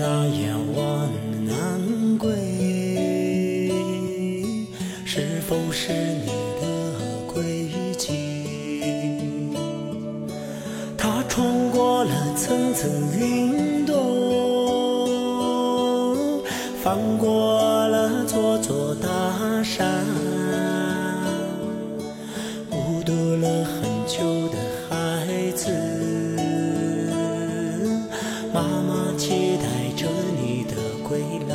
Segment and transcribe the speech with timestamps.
[0.00, 1.10] 大雁往
[1.44, 2.32] 南归，
[5.04, 6.28] 是否是你
[6.58, 6.64] 的
[7.26, 7.68] 归
[7.98, 8.08] 期？
[10.96, 12.90] 它穿过了层层
[13.20, 13.94] 云朵，
[16.82, 20.06] 翻过了座座大山。
[31.10, 31.49] 归来。